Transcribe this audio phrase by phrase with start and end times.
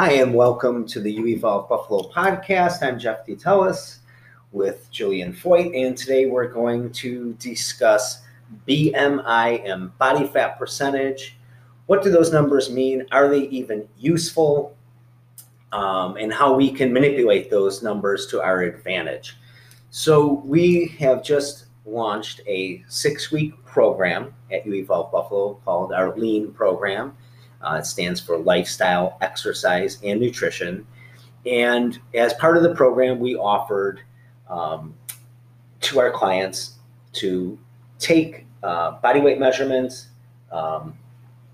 [0.00, 2.82] Hi, and welcome to the You Evolve Buffalo podcast.
[2.82, 3.98] I'm Jeff Detalis
[4.50, 8.22] with Jillian Foyt, and today we're going to discuss
[8.66, 11.36] BMI and body fat percentage.
[11.84, 13.04] What do those numbers mean?
[13.12, 14.74] Are they even useful?
[15.70, 19.36] Um, and how we can manipulate those numbers to our advantage.
[19.90, 26.16] So, we have just launched a six week program at You Evolve Buffalo called our
[26.16, 27.18] Lean program.
[27.62, 30.86] Uh, it stands for Lifestyle, Exercise, and Nutrition.
[31.46, 34.00] And as part of the program, we offered
[34.48, 34.94] um,
[35.80, 36.78] to our clients
[37.14, 37.58] to
[37.98, 40.08] take uh, body weight measurements,
[40.52, 40.94] um,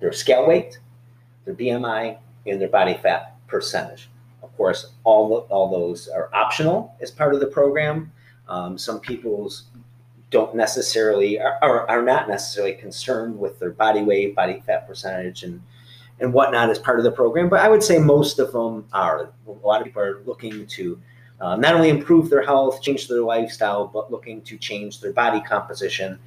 [0.01, 0.79] their scale weight,
[1.45, 4.09] their BMI, and their body fat percentage.
[4.43, 8.13] Of course, all, all those are optional as part of the program.
[8.49, 9.65] Um, some people's
[10.31, 15.63] don't necessarily are, are not necessarily concerned with their body weight, body fat percentage, and
[16.21, 17.49] and whatnot as part of the program.
[17.49, 19.31] But I would say most of them are.
[19.47, 21.01] A lot of people are looking to
[21.41, 25.41] uh, not only improve their health, change their lifestyle, but looking to change their body
[25.41, 26.19] composition.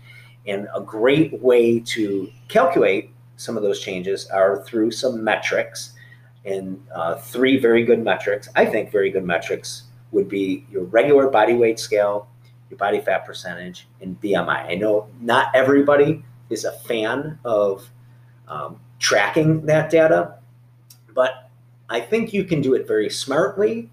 [0.48, 5.94] And a great way to calculate some of those changes are through some metrics.
[6.46, 11.30] And uh, three very good metrics, I think very good metrics, would be your regular
[11.30, 12.28] body weight scale,
[12.70, 14.70] your body fat percentage, and BMI.
[14.70, 17.90] I know not everybody is a fan of
[18.48, 20.36] um, tracking that data,
[21.16, 21.50] but
[21.90, 23.90] I think you can do it very smartly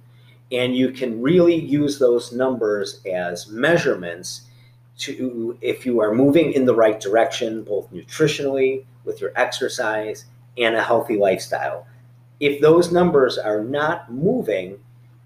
[0.52, 4.42] and you can really use those numbers as measurements
[4.98, 10.74] to if you are moving in the right direction both nutritionally with your exercise and
[10.74, 11.86] a healthy lifestyle.
[12.40, 14.78] If those numbers are not moving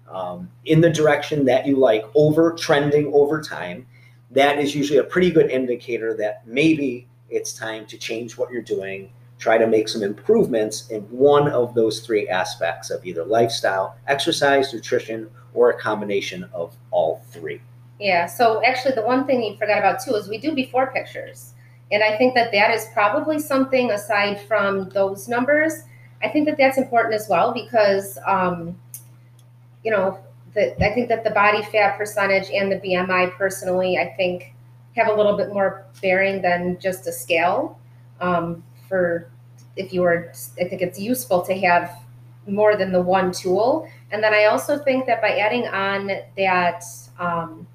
[0.09, 3.85] um, in the direction that you like over trending over time
[4.31, 8.61] that is usually a pretty good indicator that maybe it's time to change what you're
[8.61, 9.11] doing
[9.41, 14.71] try to make some improvements in one of those three aspects of either lifestyle, exercise,
[14.71, 17.59] nutrition, or a combination of all three.
[17.99, 21.53] Yeah, so actually, the one thing you forgot about too is we do before pictures.
[21.91, 25.83] And I think that that is probably something aside from those numbers.
[26.23, 28.79] I think that that's important as well because, um,
[29.83, 30.19] you know,
[30.53, 34.53] the, I think that the body fat percentage and the BMI personally, I think,
[34.95, 37.79] have a little bit more bearing than just a scale.
[38.19, 39.31] Um, for
[39.81, 41.97] if you were i think it's useful to have
[42.47, 46.83] more than the one tool and then i also think that by adding on that
[47.19, 47.67] um,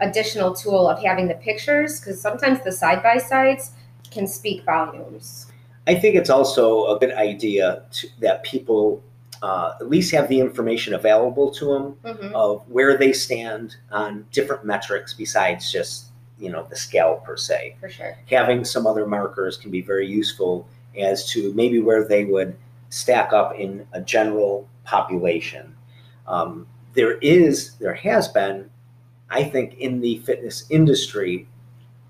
[0.00, 3.72] additional tool of having the pictures because sometimes the side by sides
[4.10, 5.46] can speak volumes
[5.86, 9.02] i think it's also a good idea to, that people
[9.42, 12.34] uh, at least have the information available to them mm-hmm.
[12.34, 16.10] of where they stand on different metrics besides just
[16.40, 17.76] you know the scale per se.
[17.80, 18.16] For sure.
[18.30, 20.66] Having some other markers can be very useful
[20.98, 22.56] as to maybe where they would
[22.88, 25.74] stack up in a general population.
[26.26, 28.68] Um, there is, there has been,
[29.30, 31.46] I think, in the fitness industry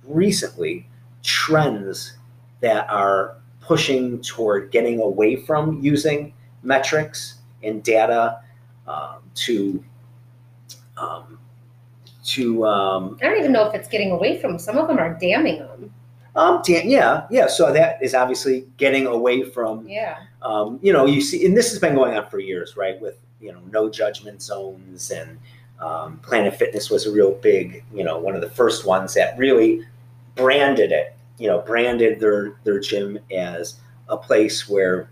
[0.04, 0.86] recently
[1.22, 2.16] trends
[2.60, 6.32] that are pushing toward getting away from using
[6.62, 8.40] metrics and data
[8.86, 9.84] um, to
[10.96, 11.38] um,
[12.24, 12.66] to.
[12.66, 14.58] Um, I don't even know if it's getting away from.
[14.58, 15.69] Some of them are damning them.
[16.36, 17.46] Um, damn, yeah, yeah.
[17.48, 19.86] So that is obviously getting away from.
[19.88, 20.18] Yeah.
[20.42, 23.00] Um, you know, you see, and this has been going on for years, right?
[23.00, 25.38] With you know, no judgment zones and
[25.80, 29.36] um, Planet Fitness was a real big, you know, one of the first ones that
[29.38, 29.86] really
[30.34, 31.16] branded it.
[31.38, 33.76] You know, branded their their gym as
[34.08, 35.08] a place where,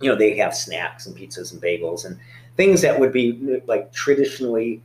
[0.00, 2.18] you know, they have snacks and pizzas and bagels and
[2.56, 4.80] things that would be like traditionally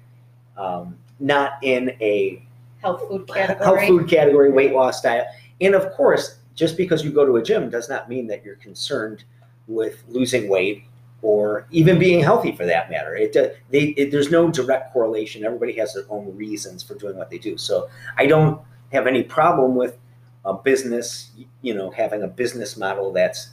[0.57, 2.43] um, not in a
[2.81, 3.65] health food category.
[3.65, 5.27] Health food category, weight loss diet.
[5.61, 8.55] And of course, just because you go to a gym does not mean that you're
[8.55, 9.23] concerned
[9.67, 10.83] with losing weight
[11.21, 13.15] or even being healthy for that matter.
[13.15, 15.43] It, uh, they, it, there's no direct correlation.
[15.43, 17.57] Everybody has their own reasons for doing what they do.
[17.57, 18.61] So I don't
[18.91, 19.97] have any problem with
[20.45, 23.49] a business, you know, having a business model that's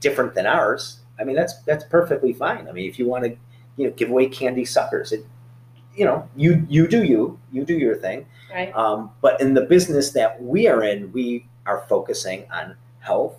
[0.00, 1.00] different than ours.
[1.20, 2.66] I mean, that's that's perfectly fine.
[2.66, 3.36] I mean, if you want to,
[3.76, 5.24] you know, give away candy suckers, it
[5.94, 8.26] you know, you you do you, you do your thing.
[8.52, 8.74] Right.
[8.74, 13.36] Um, but in the business that we are in, we are focusing on health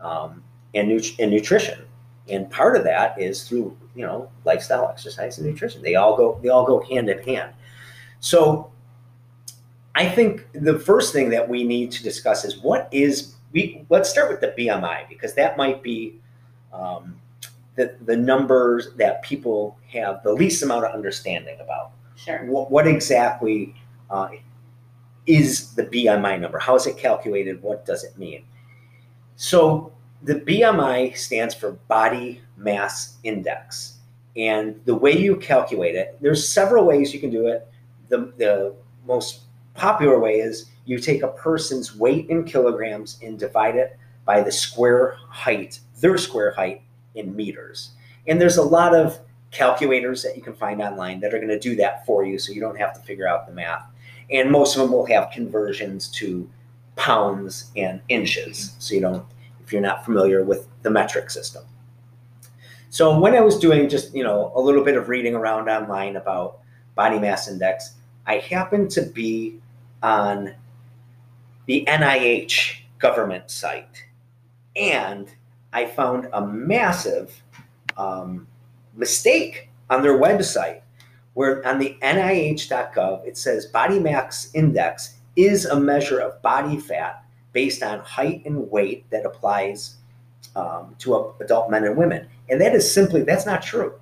[0.00, 0.42] um,
[0.74, 1.84] and, nut- and nutrition,
[2.28, 5.82] and part of that is through you know lifestyle, exercise, and nutrition.
[5.82, 7.52] They all go they all go hand in hand.
[8.20, 8.70] So,
[9.94, 13.84] I think the first thing that we need to discuss is what is we.
[13.90, 16.20] Let's start with the BMI because that might be.
[16.72, 17.20] Um,
[17.76, 21.92] the, the numbers that people have the least amount of understanding about.
[22.16, 22.44] Sure.
[22.46, 23.74] What, what exactly
[24.10, 24.28] uh,
[25.26, 26.58] is the BMI number?
[26.58, 27.62] How is it calculated?
[27.62, 28.44] What does it mean?
[29.36, 29.92] So
[30.22, 33.98] the BMI stands for body mass index.
[34.36, 37.68] And the way you calculate it, there's several ways you can do it.
[38.08, 38.74] The, the
[39.06, 39.42] most
[39.74, 44.52] popular way is you take a person's weight in kilograms and divide it by the
[44.52, 46.82] square height, their square height
[47.14, 47.90] in meters.
[48.26, 49.18] And there's a lot of
[49.50, 52.52] calculators that you can find online that are going to do that for you so
[52.52, 53.84] you don't have to figure out the math.
[54.30, 56.48] And most of them will have conversions to
[56.96, 58.74] pounds and inches.
[58.78, 59.24] So you don't,
[59.64, 61.64] if you're not familiar with the metric system.
[62.90, 66.16] So when I was doing just, you know, a little bit of reading around online
[66.16, 66.60] about
[66.94, 67.94] body mass index,
[68.26, 69.58] I happened to be
[70.02, 70.54] on
[71.66, 74.04] the NIH government site.
[74.76, 75.28] And
[75.74, 77.42] I found a massive
[77.98, 78.46] um,
[78.94, 80.80] mistake on their website
[81.34, 87.24] where on the NIH.gov it says body mass index is a measure of body fat
[87.52, 89.96] based on height and weight that applies
[90.54, 92.28] um, to adult men and women.
[92.48, 93.94] And that is simply, that's not true.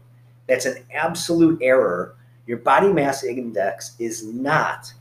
[0.46, 2.16] That's an absolute error.
[2.46, 4.92] Your body mass index is not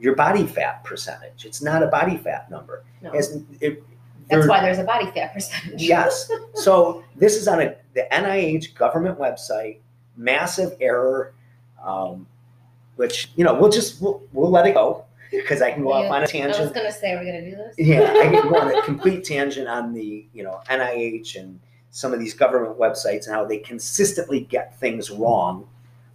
[0.00, 1.44] your body fat percentage.
[1.44, 2.84] It's not a body fat number.
[3.02, 3.10] No.
[3.12, 3.84] As- it-
[4.28, 5.82] That's why there's a body fat percentage.
[5.82, 6.30] Yes.
[6.54, 9.78] So this is on a, the NIH government website,
[10.16, 11.32] massive error,
[11.82, 12.26] um,
[12.96, 16.10] which, you know, we'll just, we'll, we'll let it go because I can go off
[16.10, 16.56] on a tangent.
[16.56, 17.74] I was gonna say, are we gonna do this?
[17.78, 21.60] Yeah, I can go on a complete tangent on the, you know, NIH and
[21.90, 25.66] some of these government websites and how they consistently get things wrong.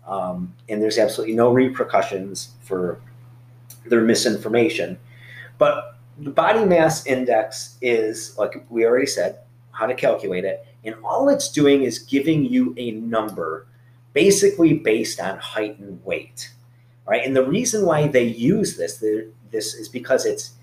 [0.05, 2.99] Um, and there's absolutely no repercussions for
[3.85, 4.99] their misinformation.
[5.57, 9.39] But the body mass index is, like we already said,
[9.71, 10.65] how to calculate it.
[10.83, 13.65] And all it's doing is giving you a number
[14.13, 16.51] basically based on height and weight.
[17.05, 17.25] Right.
[17.25, 19.03] And the reason why they use this,
[19.51, 20.53] this is because it's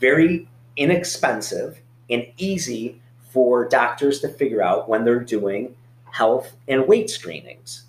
[0.00, 1.78] very inexpensive
[2.10, 5.76] and easy for doctors to figure out when they're doing
[6.10, 7.84] health and weight screenings.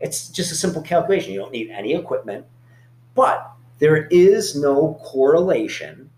[0.00, 1.32] It's just a simple calculation.
[1.32, 2.46] You don't need any equipment,
[3.14, 6.10] but there is no correlation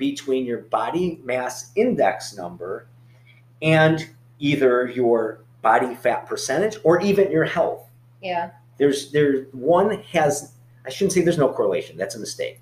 [0.00, 2.86] between your body mass index number
[3.60, 4.08] and
[4.38, 7.86] either your body fat percentage or even your health.
[8.22, 10.54] Yeah, There's there one has
[10.86, 11.98] I shouldn't say there's no correlation.
[11.98, 12.60] That's a mistake.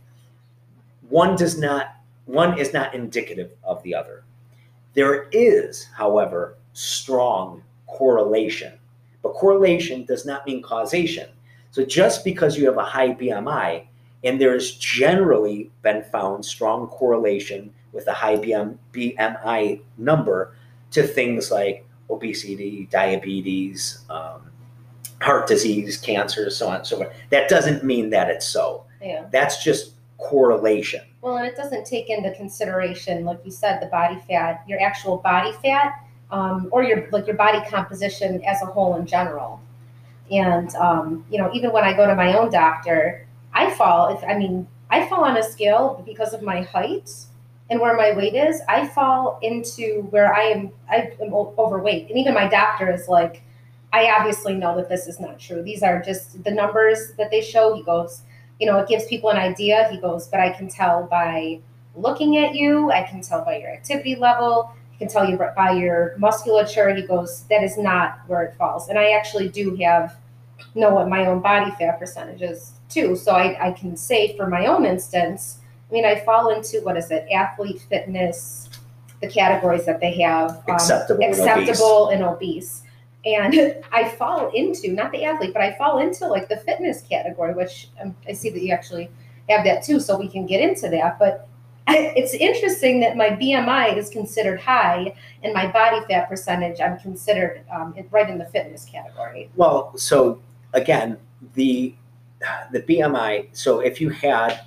[1.09, 1.95] One does not
[2.27, 4.25] one is not indicative of the other.
[4.95, 8.73] There is, however, strong correlation.
[9.23, 11.29] But correlation does not mean causation.
[11.71, 13.87] So just because you have a high BMI
[14.25, 20.55] and there has generally been found strong correlation with a high BMI number
[20.91, 24.43] to things like obesity, diabetes, um,
[25.21, 27.15] heart disease, cancer, so on and so forth.
[27.31, 28.85] That doesn't mean that it's so.
[29.03, 29.27] yeah.
[29.31, 31.03] That's just correlation.
[31.23, 35.17] Well, and it doesn't take into consideration, like you said, the body fat, your actual
[35.19, 39.61] body fat, um, or your like your body composition as a whole in general.
[40.31, 43.27] And um, you know, even when I go to my own doctor,
[43.59, 44.17] I fall.
[44.17, 47.11] If I mean, I fall on a scale because of my height
[47.69, 48.63] and where my weight is.
[48.69, 50.71] I fall into where I am.
[50.89, 53.43] I am overweight, and even my doctor is like,
[53.93, 55.63] I obviously know that this is not true.
[55.63, 57.75] These are just the numbers that they show.
[57.75, 58.23] He goes,
[58.61, 59.89] you know, it gives people an idea.
[59.91, 61.59] He goes, but I can tell by
[61.97, 65.73] looking at you, I can tell by your activity level, I can tell you by
[65.73, 66.95] your musculature.
[66.95, 68.89] He goes, that is not where it falls.
[68.89, 70.17] And I actually do have
[70.75, 73.17] know what my own body fat percentage is too.
[73.17, 75.59] So I, I can say for my own instance,
[75.91, 78.69] I mean, I fall into what is it, athlete fitness,
[79.21, 80.51] the categories that they have.
[80.51, 81.41] um, Acceptable and obese.
[81.41, 82.83] acceptable and obese.
[83.25, 87.55] And I fall into not the athlete, but I fall into like the fitness category,
[87.55, 89.11] which um, I see that you actually
[89.49, 90.01] have that too.
[90.01, 91.19] So we can get into that.
[91.19, 91.49] But
[91.87, 96.99] I, it's interesting that my BMI is considered high, and my body fat percentage I'm
[96.99, 99.51] considered um, right in the fitness category.
[99.57, 100.41] Well, so
[100.75, 101.17] again,
[101.55, 101.95] the
[102.73, 103.49] the BMI.
[103.53, 104.61] So if you had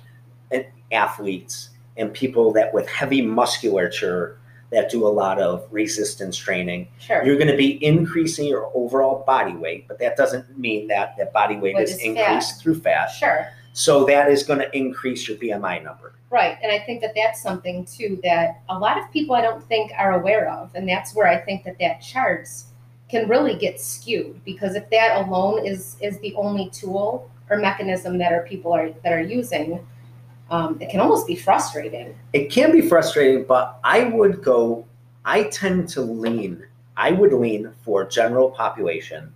[0.50, 4.38] an, athletes and people that with heavy musculature
[4.70, 7.22] that do a lot of resistance training, Sure.
[7.24, 11.32] you're going to be increasing your overall body weight, but that doesn't mean that that
[11.32, 12.06] body weight is is fat.
[12.06, 13.08] increased through fat.
[13.08, 13.48] Sure.
[13.74, 16.14] So that is going to increase your BMI number.
[16.30, 16.56] Right.
[16.62, 19.92] And I think that that's something too that a lot of people I don't think
[19.98, 20.70] are aware of.
[20.74, 22.66] And that's where I think that that charts
[23.10, 28.18] can really get skewed because if that alone is is the only tool or mechanism
[28.18, 29.86] that our people are that are using,
[30.50, 32.14] um, it can almost be frustrating.
[32.32, 34.86] It can be frustrating, but I would go,
[35.24, 36.64] I tend to lean,
[36.96, 39.32] I would lean for general population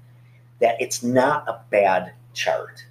[0.61, 2.85] that it's not a bad chart.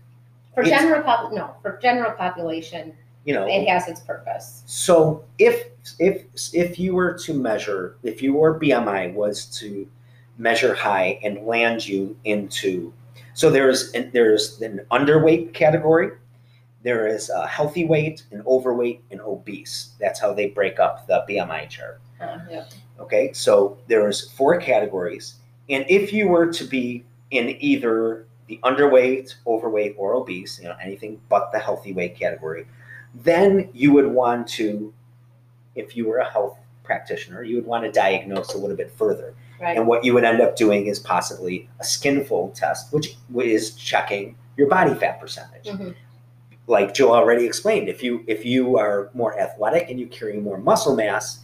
[0.54, 2.94] For It's- general pop no, for general population,
[3.26, 4.62] you know, It has its purpose.
[4.68, 5.66] so if
[6.00, 9.88] if if you were to measure, if your BMI was to
[10.38, 12.94] measure high and land you into,
[13.36, 16.12] so there's an, there's an underweight category,
[16.84, 19.90] there is a healthy weight, an overweight, and obese.
[20.00, 22.00] That's how they break up the BMI chart.
[22.22, 22.66] Uh, yeah.
[22.98, 25.36] Okay, so there's four categories,
[25.70, 30.78] and if you were to be in either the underweight, overweight, or obese, you know
[30.82, 32.66] anything but the healthy weight category,
[33.14, 34.94] then you would want to,
[35.76, 39.34] if you were a health practitioner, you would want to diagnose a little bit further.
[39.62, 39.78] Right.
[39.78, 43.76] And what you would end up doing is possibly a skin fold test, which is
[43.76, 45.66] checking your body fat percentage.
[45.66, 45.96] Mhm.
[46.68, 50.58] Like Joe already explained, if you if you are more athletic and you carry more
[50.58, 51.40] muscle mass,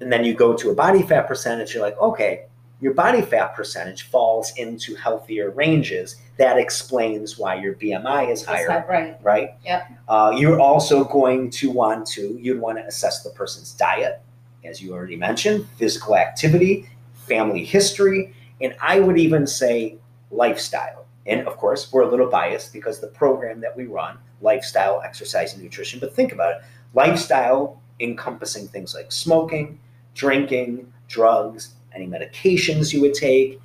[0.00, 2.44] and then you go to a body fat percentage, you're like, okay,
[2.82, 6.16] your body fat percentage falls into healthier ranges.
[6.36, 9.16] That explains why your BMI is Is higher that right?
[9.22, 9.54] right?
[9.64, 9.90] Yep.
[10.06, 14.20] Uh, you're also going to want to, you'd want to assess the person's diet,
[14.62, 16.86] as you already mentioned, physical activity,
[17.26, 19.98] family history, and I would even say
[20.30, 21.06] lifestyle.
[21.26, 25.54] And of course, we're a little biased because the program that we run, lifestyle, exercise,
[25.54, 26.62] and nutrition, but think about it
[26.94, 29.78] lifestyle encompassing things like smoking,
[30.14, 33.60] drinking, drugs, any medications you would take,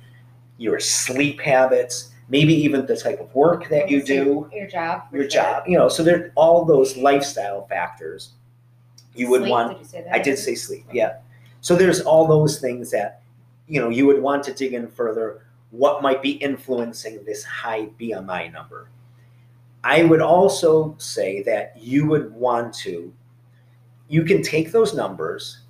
[0.58, 5.02] your sleep habits, maybe even the type of work that you do Your job.
[5.12, 5.28] your sure.
[5.30, 8.30] job you know so there all those lifestyle factors
[9.14, 10.14] you would Sleep, want Did you say that?
[10.14, 11.16] i did say sleep yeah
[11.60, 13.21] so there's all those things that
[13.68, 17.86] you know you would want to dig in further what might be influencing this high
[18.00, 18.90] bmi number
[19.84, 23.12] i would also say that you would want to
[24.08, 25.60] you can take those numbers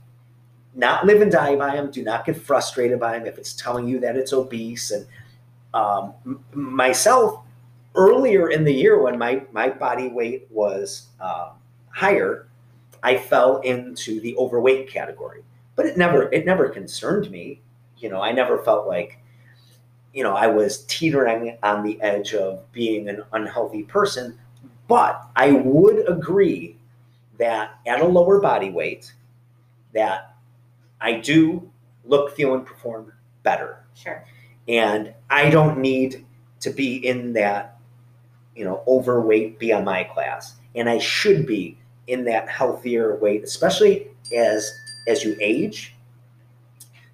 [0.75, 3.87] not live and die by them do not get frustrated by them if it's telling
[3.87, 5.07] you that it's obese and
[5.75, 6.15] um,
[6.53, 7.43] myself
[7.95, 11.51] earlier in the year when my my body weight was uh,
[11.91, 12.49] higher,
[13.03, 15.43] I fell into the overweight category.
[15.77, 17.61] But it never it never concerned me.
[18.03, 19.19] You know, I never felt like
[20.13, 24.39] you know I was teetering on the edge of being an unhealthy person.
[24.89, 26.77] But I would agree
[27.39, 29.15] that at a lower body weight,
[29.95, 30.35] that
[31.01, 31.71] I do
[32.05, 34.25] look, feel, and perform better Sure.
[34.69, 36.25] and I don't need
[36.61, 37.79] to be in that,
[38.57, 44.71] you know, overweight BMI class, and I should be in that healthier weight, especially as
[45.09, 45.95] as you age.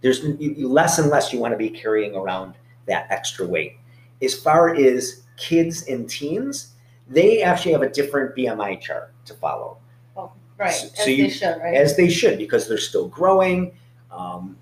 [0.00, 0.22] There's
[0.58, 2.54] less and less you want to be carrying around
[2.86, 3.76] that extra weight.
[4.22, 6.74] As far as kids and teens,
[7.08, 9.78] they actually have a different BMI chart to follow
[10.16, 10.72] Oh, Right.
[10.74, 11.74] So- As so you- they should, right?
[11.74, 13.72] as they should because they're still growing
[14.10, 14.56] um,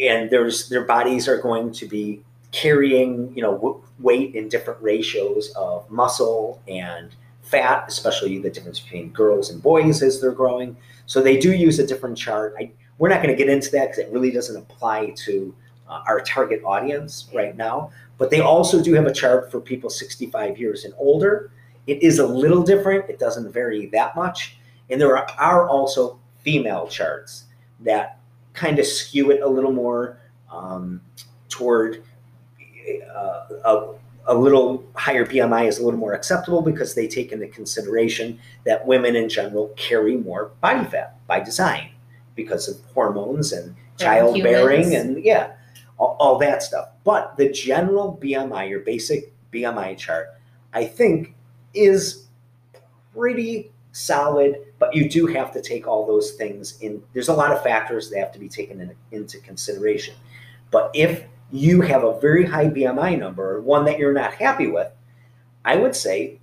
[0.00, 2.22] and there's their bodies are going to be
[2.52, 7.10] carrying you know w- weight in different ratios of muscle and
[7.42, 11.78] fat especially the difference between girls and boys as they're growing so they do use
[11.78, 14.56] a different chart I, we're not going to get into that because it really doesn't
[14.56, 15.52] apply to
[15.88, 17.90] uh, our target audience right now
[18.20, 21.50] but they also do have a chart for people 65 years and older.
[21.86, 24.58] It is a little different it doesn't vary that much
[24.90, 27.44] and there are, are also female charts
[27.80, 28.18] that
[28.52, 30.20] kind of skew it a little more
[30.52, 31.00] um,
[31.48, 32.04] toward
[33.16, 33.94] uh, a,
[34.26, 38.86] a little higher BMI is a little more acceptable because they take into consideration that
[38.86, 41.90] women in general carry more body fat by design
[42.42, 45.16] because of hormones and childbearing humans.
[45.16, 45.52] and yeah,
[45.98, 46.88] all, all that stuff.
[47.04, 50.28] But the general BMI, your basic BMI chart,
[50.72, 51.34] I think
[51.74, 52.26] is
[53.14, 57.02] pretty solid, but you do have to take all those things in.
[57.12, 60.14] There's a lot of factors that have to be taken in, into consideration.
[60.70, 64.90] But if you have a very high BMI number, one that you're not happy with,
[65.64, 66.38] I would say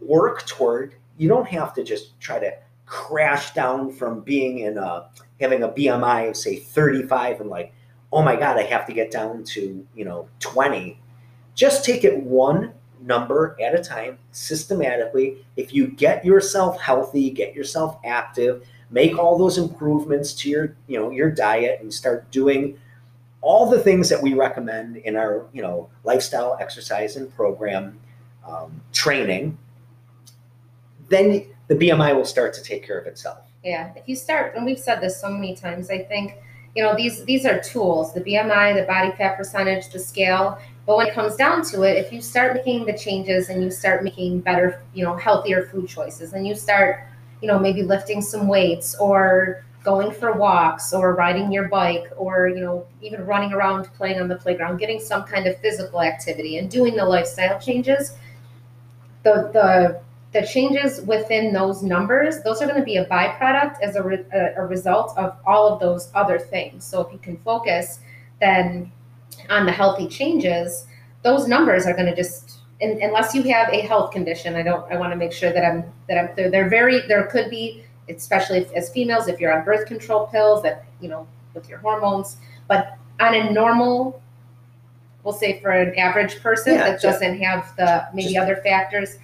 [0.00, 0.94] work toward.
[1.16, 2.52] You don't have to just try to
[2.86, 5.08] crash down from being in a
[5.40, 7.72] having a BMI of say 35 and like,
[8.12, 11.00] oh my god, I have to get down to you know 20.
[11.54, 17.54] Just take it one number at a time systematically if you get yourself healthy get
[17.54, 22.78] yourself active make all those improvements to your you know your diet and start doing
[23.40, 27.98] all the things that we recommend in our you know lifestyle exercise and program
[28.46, 29.56] um, training
[31.08, 34.64] then the bmi will start to take care of itself Yeah, if you start, and
[34.64, 36.36] we've said this so many times, I think,
[36.76, 40.58] you know, these these are tools, the BMI, the body fat percentage, the scale.
[40.86, 43.70] But when it comes down to it, if you start making the changes and you
[43.70, 47.04] start making better, you know, healthier food choices, and you start,
[47.42, 52.48] you know, maybe lifting some weights or going for walks or riding your bike or,
[52.48, 56.58] you know, even running around playing on the playground, getting some kind of physical activity
[56.58, 58.12] and doing the lifestyle changes,
[59.22, 60.00] the the
[60.32, 64.24] the changes within those numbers, those are going to be a byproduct as a, re-
[64.56, 66.84] a, result of all of those other things.
[66.84, 68.00] So if you can focus
[68.40, 68.92] then
[69.48, 70.86] on the healthy changes,
[71.22, 74.54] those numbers are going to just un unless you have a health condition.
[74.54, 74.90] I don't.
[74.92, 76.28] I want to make sure that I'm that I'm.
[76.36, 77.06] They're, they're very.
[77.08, 81.08] There could be, especially if, as females, if you're on birth control pills that you
[81.08, 82.36] know with your hormones,
[82.68, 84.22] but on a normal
[85.24, 88.56] we'll say for an average person Yeah, that ju- doesn't have the maybe just- other
[88.56, 89.18] factors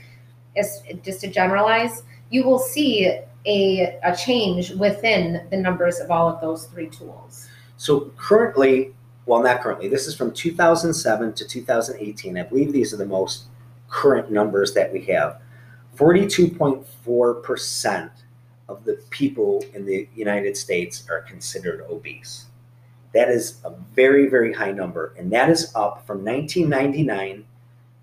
[0.56, 6.40] just to generalize you will see a, a change within the numbers of all of
[6.40, 8.94] those three tools So currently,
[9.26, 12.38] well, not currently, this is from 2007 to 2018.
[12.38, 13.44] I believe these are the most
[13.88, 15.40] current numbers that we have.
[15.96, 18.10] 42.4%
[18.68, 22.46] of the people in the United States are considered obese.
[23.12, 25.14] That is a very, very high number.
[25.18, 27.44] And that is up from 1999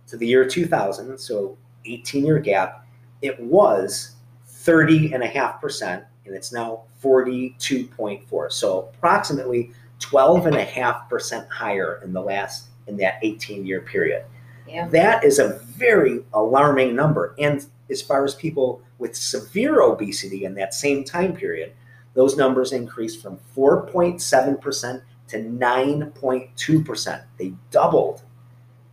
[0.08, 2.86] to the year 2000, so 18 year gap.
[3.22, 4.16] It was
[4.48, 8.52] 30.5%, and it's now 42.4.
[8.52, 14.26] So approximately 12.5% higher in the last, in that 18 year period.
[14.68, 17.36] yeah That is a very alarming number.
[17.40, 21.74] And as far as people with severe obesity in that same time period,
[22.14, 27.24] those numbers increased from 4.7% to 9.2%.
[27.38, 28.22] They doubled.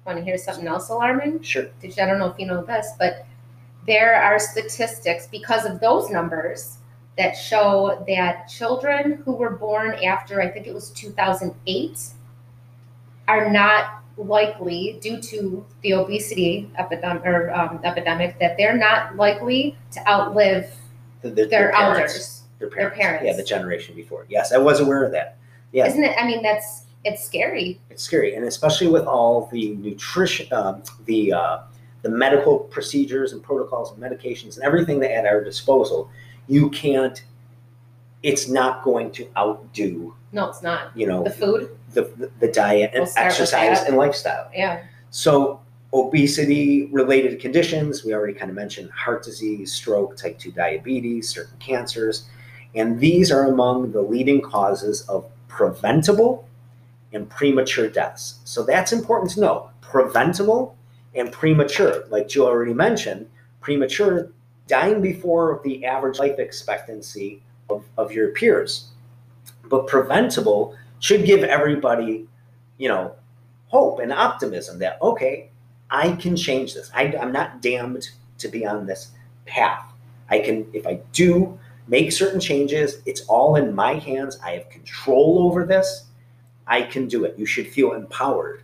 [0.08, 1.66] Want to hear something else alarming Sure.
[1.80, 3.26] did you, i don't know if you know this but
[3.86, 6.78] there are statistics because of those numbers
[7.18, 12.00] that show that children who were born after i think it was 2008
[13.28, 19.76] are not likely due to the obesity epidemic or um, epidemic that they're not likely
[19.92, 20.74] to outlive
[21.22, 22.00] The- the- their parents.
[22.00, 22.98] elders Their parents.
[22.98, 23.24] parents.
[23.26, 24.24] Yeah, the generation before.
[24.28, 25.36] Yes, I was aware of that.
[25.70, 25.86] Yeah.
[25.86, 30.52] isn't it i mean that's it's scary It's scary, and especially with all the nutrition,
[30.52, 31.58] um, the uh,
[32.02, 36.10] the medical procedures and protocols and medications and everything that at our disposal,
[36.46, 37.22] you can't.
[38.24, 42.48] It's not going to outdo, no it's not you know, the food the the, the
[42.48, 44.50] diet and We'll exercise and lifestyle.
[44.52, 45.60] yeah So
[45.92, 51.56] obesity related conditions, we already kind of mentioned heart disease, stroke, type 2 diabetes, certain
[51.60, 52.28] cancers,
[52.74, 56.47] and these are among the leading causes of preventable
[57.12, 58.40] and premature deaths.
[58.44, 59.70] So that's important to know.
[59.80, 60.76] Preventable
[61.14, 63.28] and premature, like Jill already mentioned,
[63.60, 64.30] premature
[64.66, 68.88] dying before the average life expectancy of, of your peers.
[69.64, 72.26] But preventable should give everybody,
[72.76, 73.14] you know,
[73.68, 75.50] hope and optimism that okay
[75.90, 79.12] i can change this I, i'm not damned to be on this
[79.46, 79.84] path
[80.30, 84.68] i can if i do make certain changes it's all in my hands i have
[84.70, 86.06] control over this
[86.68, 87.38] i can do it.
[87.38, 88.62] You should feel empowered.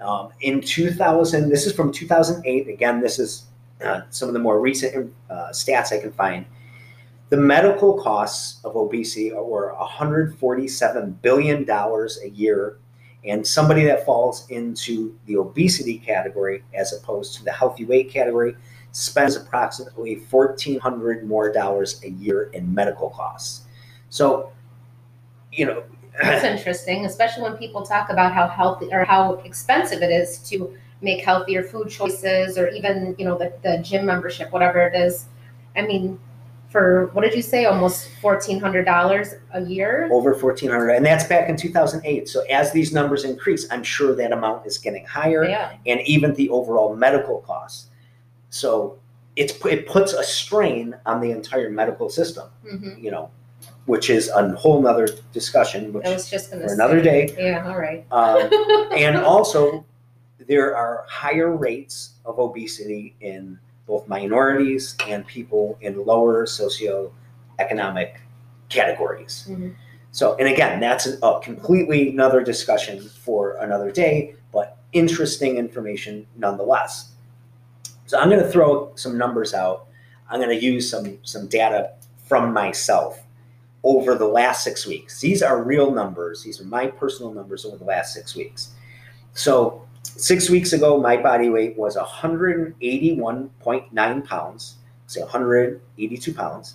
[0.00, 3.46] Um, in 2000 this is from 2008 again this is
[3.84, 6.46] uh, some of the more recent uh, stats i can find.
[7.30, 12.78] The medical costs of obesity were 147 billion dollars a year
[13.24, 18.56] and somebody that falls into the obesity category as opposed to the healthy weight category
[18.92, 23.66] spends approximately 1400 more dollars a year in medical costs.
[24.10, 24.52] So
[25.52, 25.82] you know
[26.22, 30.76] That's interesting, especially when people talk about how healthy or how expensive it is to
[31.00, 35.26] make healthier food choices or even, you know, the, the gym membership, whatever it is.
[35.76, 36.18] I mean,
[36.70, 37.64] for what did you say?
[37.64, 40.08] Almost fourteen hundred dollars a year?
[40.12, 44.32] over 1400 and that's back in 2008 so as these numbers increase i'm sure that
[44.32, 45.72] amount is getting higher Yeah.
[45.86, 47.88] and even the overall medical costs
[48.50, 48.98] so
[49.36, 53.30] it's it puts a strain on the entire medical system hmm you know
[53.88, 56.74] which is a whole nother discussion which I was just gonna for say.
[56.74, 58.04] another day Yeah, all right.
[58.12, 58.50] um,
[58.92, 59.84] and also
[60.46, 68.10] there are higher rates of obesity in both minorities and people in lower socioeconomic
[68.68, 69.74] categories Mhm.
[70.12, 76.26] so and again that's a, a completely another discussion for another day but interesting information
[76.36, 77.12] nonetheless
[78.06, 79.86] so i'm going to throw some numbers out
[80.28, 81.92] i'm going to use some some data
[82.28, 83.20] from myself
[83.84, 85.20] over the last six weeks.
[85.20, 86.42] These are real numbers.
[86.42, 88.72] These are my personal numbers over the last six weeks.
[89.34, 94.74] So six weeks ago my body weight was 181.9 pounds.
[95.06, 96.74] Say 182 pounds.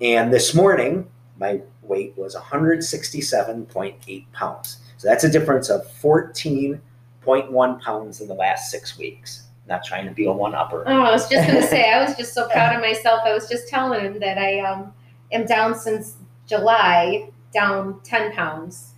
[0.00, 4.78] And this morning my weight was 167.8 pounds.
[4.96, 9.44] So that's a difference of 14.1 pounds in the last six weeks.
[9.68, 10.88] Not trying to be a one-upper.
[10.88, 13.20] Oh, I was just gonna say, I was just so proud of myself.
[13.24, 14.94] I was just telling him that I um
[15.30, 16.16] am down since
[16.48, 18.94] July, down ten pounds.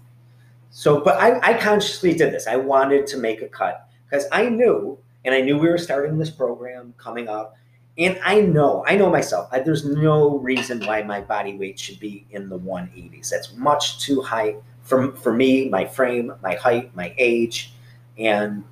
[0.70, 2.46] So, but I, I consciously did this.
[2.46, 6.18] I wanted to make a cut because I knew, and I knew we were starting
[6.18, 7.56] this program coming up,
[7.98, 12.00] And I know, I know myself, I, there's no reason why my body weight should
[12.00, 13.30] be in the 180s.
[13.30, 17.74] That's much too high for, for me, my frame, my height, my age,
[18.18, 18.64] and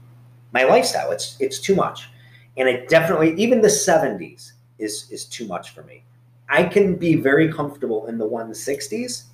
[0.52, 1.10] my lifestyle.
[1.12, 2.10] It's, it's too much.
[2.56, 6.04] And it definitely, even the 70s is, is too much for me.
[6.48, 9.24] I can be very comfortable in the 160s,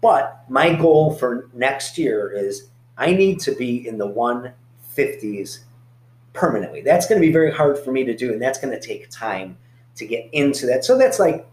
[0.00, 5.60] but my goal for next year is I need to be in the 150s
[6.32, 6.82] permanently.
[6.82, 9.10] That's going to be very hard for me to do, and that's going to take
[9.10, 9.56] time
[9.96, 10.84] to get into that.
[10.84, 11.46] So that's like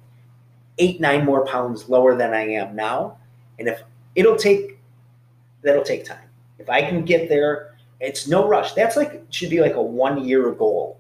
[0.78, 3.17] eight, nine more pounds lower than I am now.
[3.58, 3.82] And if
[4.13, 4.80] it'll take,
[5.62, 6.30] that'll take time.
[6.60, 8.74] If I can get there, it's no rush.
[8.74, 11.00] That's like, should be like a one year goal,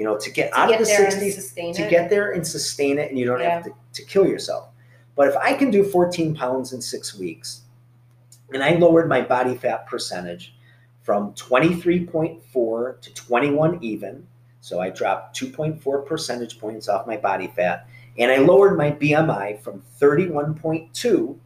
[0.00, 1.90] you know, to get To out get of the there 60s, to it.
[1.90, 4.70] get there and sustain it, and you don't have to, to kill yourself.
[5.14, 7.64] But if I can do 14 pounds in six weeks,
[8.50, 10.54] and I lowered my body fat percentage
[11.02, 14.26] from 23.4 to 21 even,
[14.62, 17.86] so I dropped 2.4 percentage points off my body fat,
[18.16, 21.36] and I lowered my BMI from 31.2 to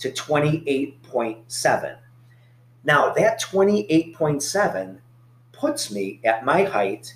[0.00, 1.96] 28.7.
[2.82, 4.98] Now, that 28.7
[5.52, 7.14] puts me at my height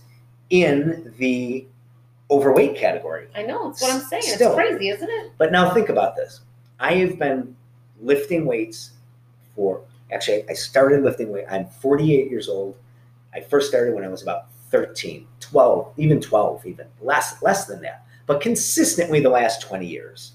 [0.50, 1.66] in the
[2.30, 3.28] overweight category.
[3.35, 4.22] I know, it's what I'm saying.
[4.22, 4.50] Still.
[4.50, 5.33] It's crazy, isn't it?
[5.38, 6.40] But now think about this.
[6.80, 7.54] I have been
[8.00, 8.92] lifting weights
[9.54, 11.46] for actually I started lifting weight.
[11.50, 12.76] I'm 48 years old.
[13.33, 17.80] I first started when I was about 13, 12, even 12, even less less than
[17.83, 18.07] that.
[18.26, 20.33] But consistently the last 20 years.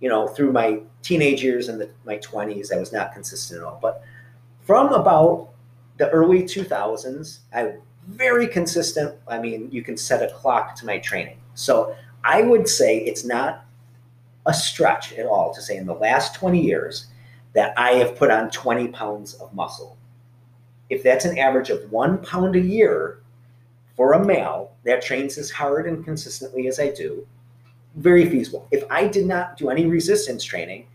[0.00, 3.66] You know, through my teenage years and the, my 20s, I was not consistent at
[3.66, 3.78] all.
[3.80, 4.02] But
[4.62, 5.50] from about
[5.96, 7.74] the early 2000s, I
[8.08, 9.14] very consistent.
[9.28, 11.38] I mean, you can set a clock to my training.
[11.54, 13.64] So I would say it's not
[14.46, 17.06] a stretch at all to say in the last 20 years
[17.54, 19.96] that I have put on 20 pounds of muscle.
[20.90, 23.20] If that's an average of one pound a year
[23.96, 27.26] for a male that trains as hard and consistently as I do,
[27.96, 28.66] very feasible.
[28.70, 30.86] If I did not do any resistance training,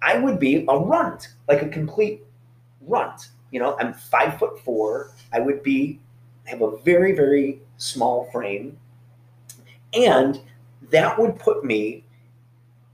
[0.00, 2.22] I would be a runt, like a complete
[2.80, 3.28] runt.
[3.50, 5.10] You know, I'm five foot four.
[5.32, 5.98] I would be
[6.50, 8.78] have a very, very small frame.
[9.94, 10.40] And
[10.90, 12.04] that would put me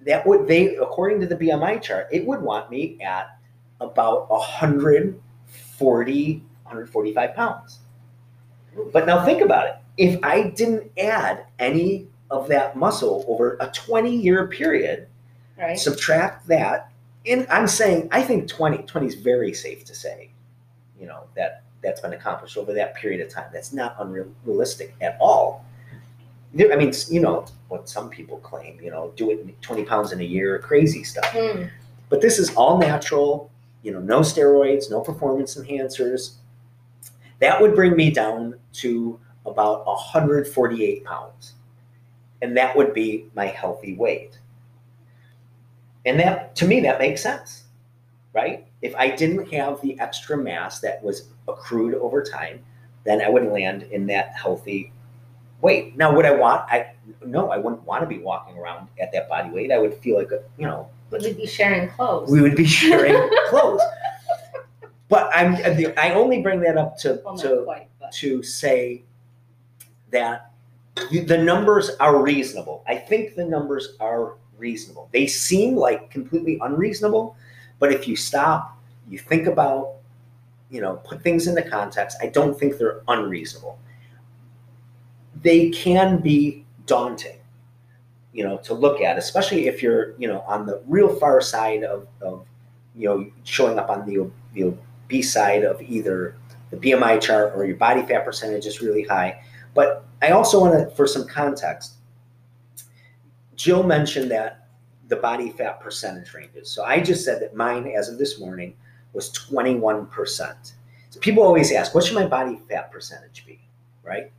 [0.03, 3.39] that would they according to the BMI chart, it would want me at
[3.81, 7.81] about 140, 145 pounds.
[8.93, 9.75] But now think about it.
[9.97, 15.09] If I didn't add any of that muscle over a 20 year period,
[15.59, 15.79] Right?
[15.79, 16.93] subtract that,
[17.25, 20.31] and I'm saying I think 20, 20 is very safe to say,
[21.01, 23.49] you know, that that's been accomplished over that period of time.
[23.53, 25.65] That's not unrealistic at all.
[26.53, 30.11] There- I mean, you know what some people claim, you know, do it 20 pounds
[30.11, 31.31] in a year, crazy stuff.
[31.33, 31.65] Hmm.
[32.09, 33.51] But this is all natural,
[33.83, 36.35] you know, no steroids, no performance enhancers.
[37.39, 41.55] That would bring me down to about 148 pounds.
[42.43, 44.39] And that would be my healthy weight.
[46.05, 47.65] And that, to me, that makes sense,
[48.33, 48.67] right?
[48.83, 52.61] If I didn't have the extra mass that was accrued over time,
[53.05, 54.93] then I would land in that healthy
[55.61, 55.97] weight.
[55.97, 56.93] Now, would I want, I,
[57.25, 59.73] no, I wouldn't want to be walking around at that body weight.
[59.73, 62.31] I would feel like, a, you know, Would we be sharing clothes?
[62.31, 63.83] we would be sharing clothes.
[65.09, 65.55] But I'm
[65.97, 69.05] I only bring that up to well, to quite, to say
[70.11, 70.51] that
[71.13, 72.83] the numbers are reasonable.
[72.89, 75.09] I think the numbers are reasonable.
[75.13, 77.37] They seem like completely unreasonable,
[77.79, 78.77] but if you stop,
[79.09, 79.96] you think about,
[80.71, 83.79] you know, put things into context, I don't think they're unreasonable.
[85.43, 87.39] They can be daunting,
[88.33, 91.85] you know, to look at, especially if you're, you know, on the real far side
[91.85, 92.47] of, of
[92.97, 94.75] you know, showing up on the, the
[95.05, 96.37] obese side of either
[96.71, 99.41] the BMI chart or your body fat percentage is really high.
[99.75, 101.95] But I also want to, for some context,
[103.55, 104.69] Jill mentioned that
[105.09, 106.71] the body fat percentage ranges.
[106.71, 108.75] So I just said that mine, as of this morning,
[109.17, 110.73] was 21%.
[111.11, 113.59] So people always ask, what should my body fat percentage be?
[114.05, 114.31] Right?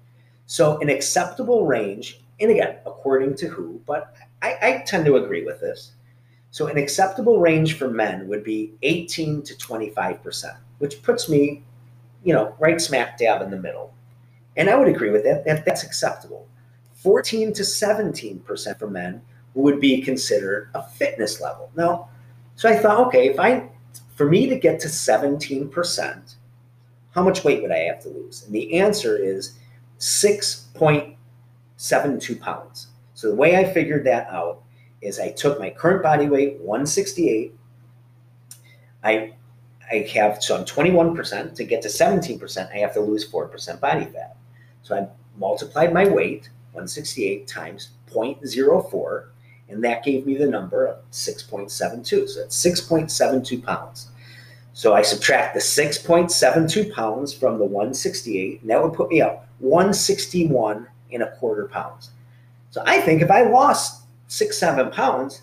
[0.46, 5.44] So an acceptable range, and again, according to who, but I, I tend to agree
[5.44, 5.92] with this.
[6.52, 11.64] So an acceptable range for men would be 18 to 25%, which puts me,
[12.24, 13.94] you know, right smack dab in the middle.
[14.56, 15.44] And I would agree with that.
[15.46, 16.48] that that's acceptable.
[16.96, 19.22] 14 to 17% for men
[19.54, 21.70] would be considered a fitness level.
[21.76, 22.10] Now,
[22.56, 23.70] so I thought, okay, if I,
[24.18, 26.36] for me to get to 17%,
[27.12, 28.44] how much weight would I have to lose?
[28.44, 29.60] And the answer is
[30.00, 32.88] 6.72 pounds.
[33.14, 34.64] So the way I figured that out
[35.02, 37.54] is I took my current body weight, 168.
[39.04, 39.34] I
[39.90, 41.56] I have so I'm 21%.
[41.56, 44.36] To get to 17%, I have to lose 4% body fat.
[44.82, 49.28] So I multiplied my weight, 168 times 0.04,
[49.70, 52.30] and that gave me the number of 6.72.
[52.30, 54.10] So that's 6.72 pounds.
[54.74, 59.48] So I subtract the 6.72 pounds from the 168, and that would put me up
[59.60, 62.12] 161 and a quarter pounds.
[62.70, 65.42] So I think if I lost six, seven pounds,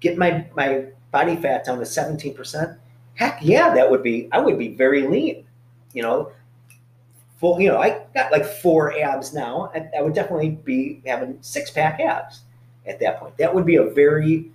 [0.00, 2.76] get my, my body fat down to 17%,
[3.14, 5.46] heck yeah, that would be, I would be very lean.
[5.94, 6.32] You know,
[7.38, 9.70] full, you know, I got like four abs now.
[9.74, 12.42] I, I would definitely be having six pack abs
[12.86, 13.36] at that point.
[13.38, 14.50] That would be a very,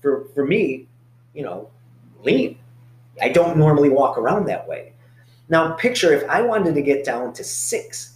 [0.00, 0.86] for, for me,
[1.34, 1.70] you know,
[2.22, 2.58] lean.
[3.22, 4.92] I don't normally walk around that way.
[5.48, 8.14] Now, picture if I wanted to get down to six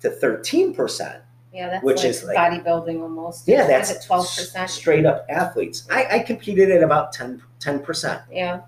[0.00, 1.20] to 13%,
[1.52, 3.46] Yeah, that's Which like is like- bodybuilding almost.
[3.46, 4.70] yeah, that's twelve percent?
[4.70, 5.86] straight up athletes.
[5.90, 8.22] I, I competed at about 10, 10%.
[8.32, 8.60] Yeah,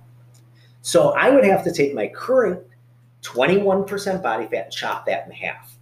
[0.83, 2.61] So I would have to take my current
[3.23, 5.77] 21% body fat and chop that in half.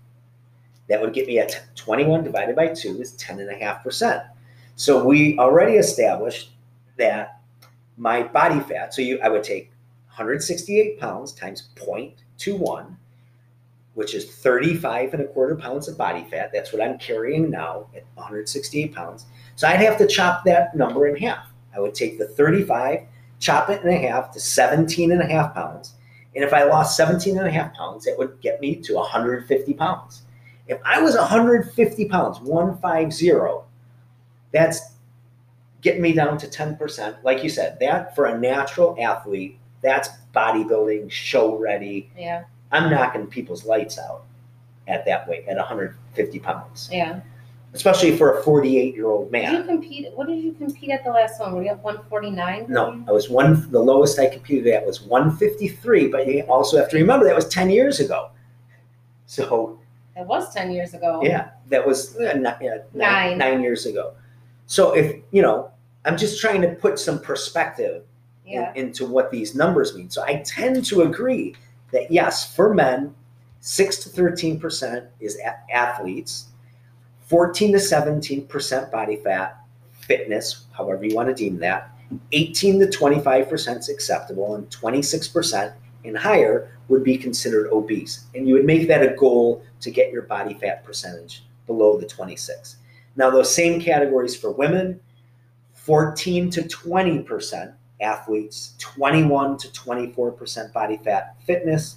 [0.91, 4.29] That would get me at 21 divided by 2 is 10.5%.
[4.77, 6.51] So we already established
[6.99, 7.41] that
[7.97, 9.71] my body fat, so you, I would take
[10.09, 12.95] 168 pounds times 0.21,
[13.95, 16.51] which is 35 and a quarter pounds of body fat.
[16.53, 19.25] That's what I'm carrying now at 168 pounds.
[19.57, 21.47] So I'd have to chop that number in half.
[21.75, 23.07] I would take the 35
[23.41, 25.95] chop it in half to 17 and a half pounds.
[26.35, 29.75] And if I lost 17 and a half pounds, that would get me to 150
[29.75, 30.23] pounds.
[30.71, 33.67] If I was 150 pounds, 150,
[34.53, 34.93] that's
[35.81, 37.17] getting me down to 10%.
[37.25, 42.09] Like you said, that for a natural athlete, that's bodybuilding, show ready.
[42.17, 44.23] yeah, I'm knocking people's lights out
[44.87, 47.21] at that weight, at 150 pounds, yeah.
[47.75, 49.53] especially for a 48 year old man.
[49.53, 51.53] Did you compete, what did you compete at the last one?
[51.57, 52.67] Were you at one forty-nine?
[52.69, 53.69] No, I was one.
[53.73, 57.49] The lowest I competed at was 153, but you also have to remember that was
[57.49, 58.31] 10 years ago.
[59.27, 59.80] So
[60.21, 61.21] It was ten years ago.
[61.23, 63.39] yeah, that was uh, ni- yeah, nine, Nine.
[63.39, 64.13] nine years ago.
[64.67, 65.71] So if you know,
[66.05, 68.03] I'm just trying to put some perspective
[68.47, 70.11] in- into what these numbers mean.
[70.11, 71.55] So I tend to agree
[71.93, 73.15] that yes, for men,
[73.61, 76.47] six to 13 percent is a- athletes,
[77.27, 79.59] 14 to 17 percent body fat,
[80.01, 81.91] fitness, however you want to deem that,
[82.33, 85.73] 18 to 25 percent is acceptable, and 26 percent
[86.05, 88.27] and higher would be considered obese.
[88.35, 92.07] And you would make that a goal to get your body fat percentage below the
[92.07, 92.77] 26.
[93.17, 95.01] Now, those same categories for women
[95.75, 101.97] 14 to 20 percent athletes, 21 to 24 percent body fat fitness,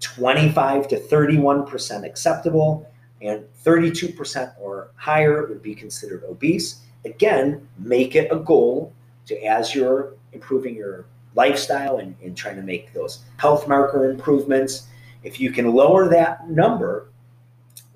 [0.00, 2.88] 25 to 31 percent acceptable,
[3.22, 6.80] and 32 percent or higher would be considered obese.
[7.04, 8.92] Again, make it a goal
[9.26, 11.06] to as you're improving your
[11.38, 14.88] lifestyle and, and trying to make those health marker improvements.
[15.22, 17.10] If you can lower that number,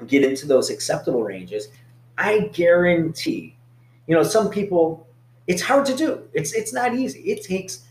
[0.07, 1.68] get into those acceptable ranges,
[2.16, 3.57] I guarantee,
[4.07, 5.09] you know, some people,
[5.48, 6.22] it's hard to do.
[6.33, 7.20] It's it's not easy.
[7.20, 7.85] It takes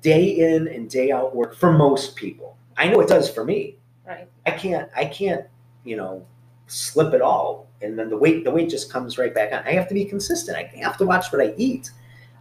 [0.00, 2.56] day in and day out work for most people.
[2.78, 3.76] I know it does for me.
[4.06, 4.26] right.
[4.46, 5.44] I can't I can't,
[5.84, 6.24] you know,
[6.68, 9.62] slip it all and then the weight the weight just comes right back on.
[9.66, 10.56] I have to be consistent.
[10.56, 11.90] I have to watch what I eat.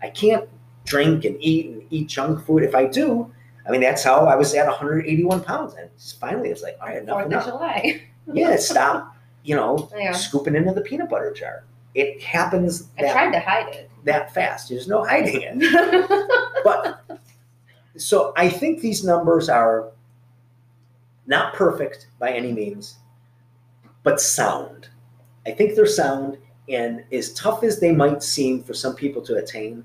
[0.01, 0.47] I can't
[0.89, 2.63] drink and eat and eat junk food.
[2.63, 3.31] If I do,
[3.67, 5.75] I mean that's how I was at 181 pounds.
[5.75, 7.45] And finally it's like, all right, enough, Fourth of enough.
[7.45, 8.01] July.
[8.31, 10.11] Yeah, stop, you know, Yeah.
[10.11, 11.63] scooping into the peanut butter jar.
[11.95, 13.89] It happens I tried to hide it.
[14.03, 14.69] that fast.
[14.69, 15.55] There's no hiding it.
[16.63, 17.01] But
[17.97, 19.89] so I think these numbers are
[21.25, 22.97] not perfect by any means,
[24.03, 24.89] but sound.
[25.47, 29.35] I think they're sound, and as tough as they might seem for some people to
[29.37, 29.83] attain,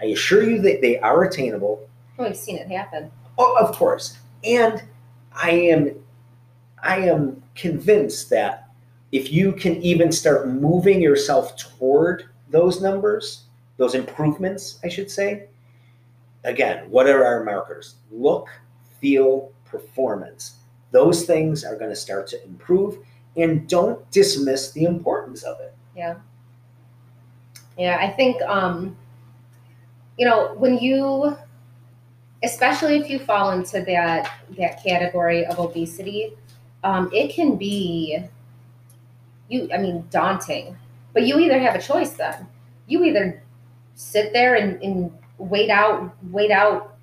[0.00, 1.88] I assure you that they are attainable.
[2.18, 3.10] We've seen it happen.
[3.38, 4.18] Oh, of course.
[4.44, 4.82] And
[5.32, 6.02] I am
[6.82, 8.70] I am convinced that
[9.12, 13.44] if you can even start moving yourself toward those numbers,
[13.76, 15.48] those improvements, I should say.
[16.44, 17.96] Again, what are our markers?
[18.10, 18.48] Look,
[19.00, 20.56] feel, performance.
[20.92, 22.98] Those things are going to start to improve
[23.36, 25.74] and don't dismiss the importance of it.
[25.96, 26.16] Yeah.
[27.76, 28.96] Yeah, I think um,
[30.18, 31.36] you know when you,
[32.42, 36.32] especially if you fall into that that category of obesity,
[36.84, 38.18] um, it can be
[39.48, 39.68] you.
[39.72, 40.76] I mean, daunting.
[41.12, 42.12] But you either have a choice.
[42.12, 42.46] Then
[42.86, 43.42] you either
[43.94, 46.96] sit there and, and wait out wait out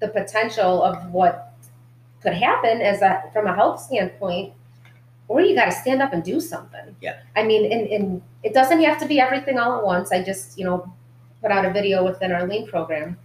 [0.00, 1.52] the potential of what
[2.22, 4.52] could happen as a from a health standpoint
[5.28, 7.20] or you got to stand up and do something Yeah.
[7.36, 10.58] i mean and, and it doesn't have to be everything all at once i just
[10.58, 10.92] you know
[11.42, 13.18] put out a video within our lean program.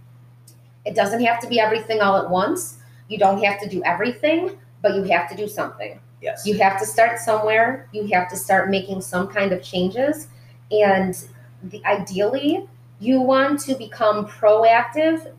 [0.84, 2.78] It doesn't have to be everything all at once.
[3.08, 6.00] You don't have to do everything, but you have to do something.
[6.22, 6.46] Yes.
[6.46, 7.88] You have to start somewhere.
[7.92, 10.28] You have to start making some kind of changes.
[10.70, 11.16] And
[11.64, 12.68] the, ideally,
[13.00, 15.32] you want to become proactive